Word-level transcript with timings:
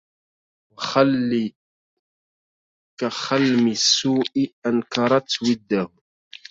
وخل 0.75 1.51
كخلم 2.99 3.67
السوء 3.67 4.53
أنكرت 4.65 5.29
وده 5.43 5.89